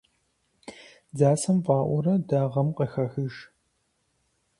Дзасэм 1.15 1.57
фӀаӀуурэ 1.65 2.13
дагъэм 2.27 2.69
къыхахыж. 2.77 3.33